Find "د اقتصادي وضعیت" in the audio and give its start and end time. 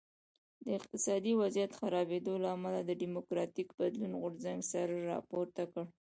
0.63-1.71